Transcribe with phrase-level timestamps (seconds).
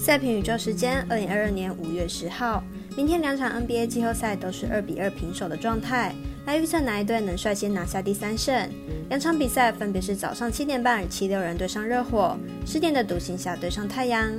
[0.00, 2.64] 赛评宇宙时间，二零二二年五月十号，
[2.96, 6.14] 明天两场 NBA 季后赛都是二比二平手的状态，
[6.46, 8.66] 来预测哪一队能率先拿下第三胜。
[9.10, 12.34] 两场比赛分别是早上七点半七六人对上热火，
[12.64, 14.32] 十点的独行侠对上太阳。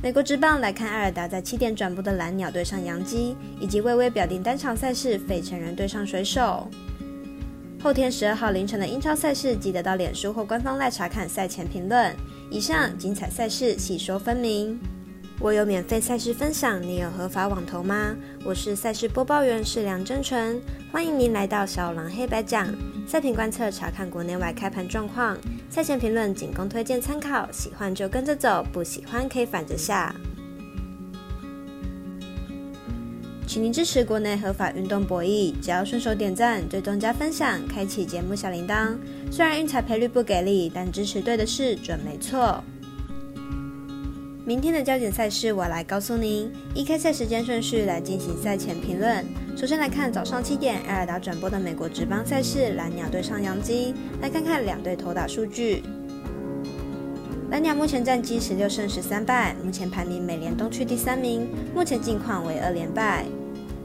[0.00, 6.68] 美国职棒来看艾尔达在七点转播的蓝鸟对上洋基，以及微微表定单场赛事费城人对上水手。
[7.82, 12.14] 后天十二号凌晨的英超赛事，记得到脸书或官方来查看赛前评论。
[12.50, 14.76] 以上精彩赛事细说分明。
[15.38, 18.14] 我有免费赛事分享，你有合法网投吗？
[18.44, 20.60] 我是赛事播报员是梁真纯，
[20.90, 22.66] 欢迎您来到小狼黑白讲
[23.06, 25.38] 赛评观测，查看国内外开盘状况。
[25.70, 30.12] 赛前评论仅供推荐参考，喜欢就跟着走，不喜欢可以反着下。
[33.50, 38.96] 请您支持国内合法运动博弈，只要顺手点赞、追踪加分享、开启节目小铃铛。
[39.28, 42.62] 虽然运彩赔率不给力，但支持对的事准没错。
[44.44, 46.48] 明天的焦点赛事，我来告诉您。
[46.76, 49.26] 一开赛时间顺序来进行赛前评论。
[49.56, 53.92] 首先来看早上七点艾尔达转播的美国职棒赛事，蓝鸟对上洋基。
[54.22, 55.82] 来看看两队投打数据。
[57.50, 63.26] 蓝鸟目前战绩十六胜十三败，目前排名美联东区第三名，目前近况为二连败。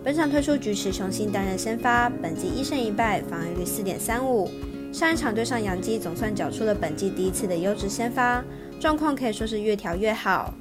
[0.06, 4.48] 本场推出菊池雄心担任先发，本季一胜一败，防御率四点三五。
[4.94, 8.44] 上一场对上杨基，总算缴出了本季第一次的优质先发，
[8.80, 10.54] 状况可以说是越调越好。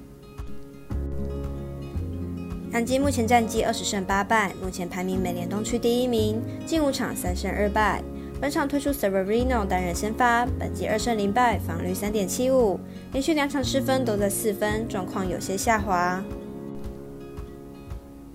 [2.72, 8.02] 杨基目前战绩二十胜八败，目前排名美联东区第一名，近五场三胜二败。
[8.40, 12.80] 本场推出 Severino 担任先发，本季二胜零败，防率三点七五，
[13.12, 16.24] 连续两场失分都在四分，状况有些下滑。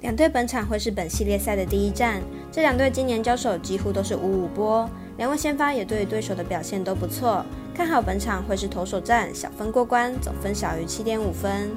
[0.01, 11.69] 两队本场会是本系列赛的第一战，这两队今年交手几乎都是五五波，两位先发也对对手的表现都不错，看好本场会是投手战，小分过关，总分小于七点五分。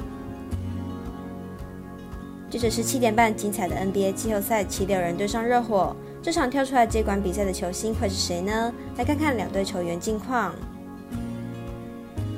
[2.48, 8.72] 接着是七点半精彩的 NBA 季后赛，七六人对上热火，这场跳出来接管比赛的球星会是谁呢？
[8.99, 10.55] 来看看两队球员近况。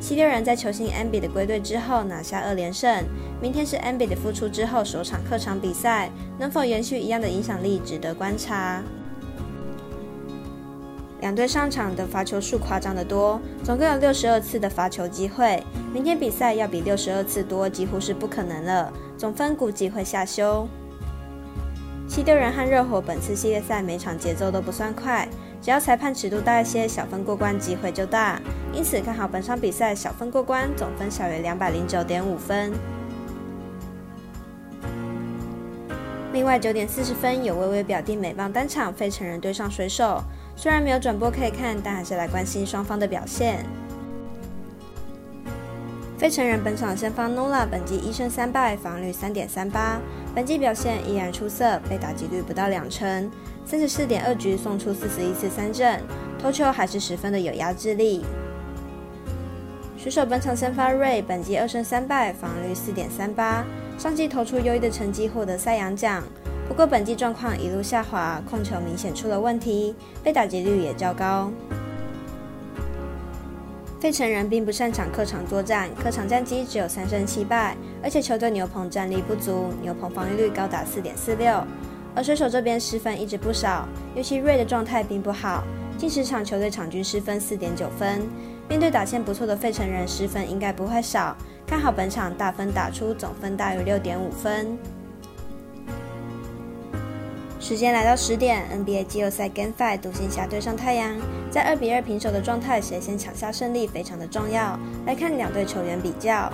[0.04, 3.06] 七六人在球星 Ambi 的归队之后拿下二连胜，
[3.40, 8.82] 明天是 Ambi 的复出之后首场客场比赛，能否延续一样的影响力值得观察。
[11.22, 20.68] 两队上场的罚球数夸张的多，总共有六十二次的罚球机会，明天比赛要比六十二次多几乎是不可能了，总分估计会下修。
[22.06, 25.26] 七六人和热火本次系列赛每场节奏都不算快。
[25.64, 28.38] 只要裁判尺度大一些，小分过关机会就大。
[28.70, 32.70] 因此看好本场比赛小分过关，总分小于两百零九点五分。
[36.34, 40.22] 另外九点四十分有微微表弟美棒单场费成人对上水手，
[40.54, 43.64] 虽然没有转播可以看，但还是来关心双方的表现。
[46.24, 50.00] 费城人本场先发 Nola 本季一胜三败，防率三点三八，
[50.34, 53.30] 本季表现依然出色，被打击率不到两成。
[53.66, 56.00] 三十四点二局送出四十一次三振，
[56.40, 58.24] 投球还是十分的有压制力。
[59.98, 63.62] 水手本场先发瑞，本季二胜三败，防率四点三八，
[63.98, 66.24] 上季投出优异的成绩，获得赛扬奖。
[66.66, 71.52] 不过本季状况一路下滑，控球明显出了问题，被打击率也较高。
[74.04, 81.50] 费城人并不擅长客场作战，客场战绩只有三胜七败，而且球队牛棚战力不足，牛棚防御率高达四点四六。
[82.14, 85.64] 而水手这边失分一直不少，尤其瑞的状态并不好，
[85.96, 88.20] 近十场球队场均失分四点九分。
[88.68, 91.34] 面对打线不错的费城人，失分应该不会少。
[91.66, 94.76] 看好本场大分打出，总分大于六点五分。
[97.64, 101.16] 时间来到十点，NBA 季后赛 Game Five 独行侠对上太阳，
[101.50, 104.78] 在二比二平手的状态，谁先抢下胜利非常的重要。
[105.06, 106.52] 来看两队球员比较，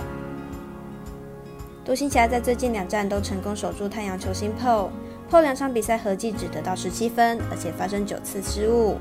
[1.83, 4.87] 独行侠在最近两战都成功守住太阳球星 Paul。
[5.29, 8.95] 后两场比赛合计只得到十七分，而且发生九次失误。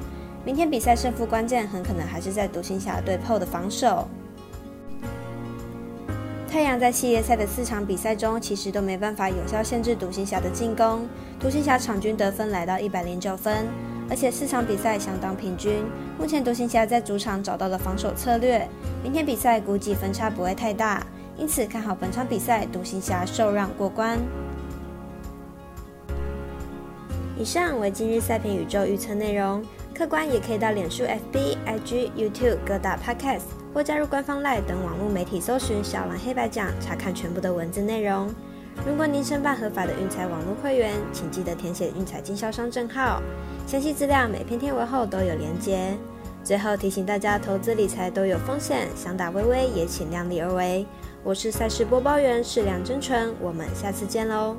[0.44, 4.08] 明天比赛胜负关键很可能还是在独行侠对 PO 的防守。
[6.50, 11.06] 太阳在系列赛的四场比赛中，其实都没办法有效限制独行侠的进攻。
[11.38, 13.68] 独行侠场均得分来到一百零九分，
[14.10, 15.84] 而且四场比赛相当平均。
[16.18, 18.68] 目前独行侠在主场找到了防守策略，
[19.00, 21.06] 明天比赛估计分差不会太大，
[21.38, 24.18] 因此看好本场比赛独行侠受让过关。
[27.38, 29.64] 以上为今日赛评宇宙预测内容，
[29.94, 33.42] 客观也可以到脸书、FB、IG、YouTube 各大 Podcast
[33.72, 38.28] 或加入官方 LINE 等网络媒体搜寻“小蓝黑白讲”，查看全部的文字内容。
[38.86, 43.22] 如果您申办合法的运彩网络会员，请记得填写运彩经销商证号，
[43.66, 45.96] 详细资料每篇贴文后都有连接。
[46.42, 50.86] 最后提醒大家，投资理财都有风险，想打微微也请量力而为。
[51.22, 54.56] 我是赛事播报员是梁真纯，我们下次见喽。